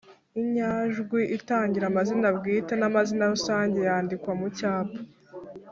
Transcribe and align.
Inyajwi 0.41 1.19
itangira 1.37 1.85
amazina 1.91 2.27
bwite 2.37 2.73
n’ 2.77 2.83
amazina 2.89 3.23
rusange 3.33 3.77
yandikwa 3.87 4.31
mucyapa 4.39 4.97